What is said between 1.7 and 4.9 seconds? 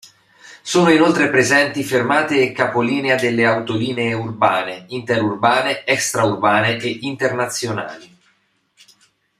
fermate e capolinea delle autolinee urbane,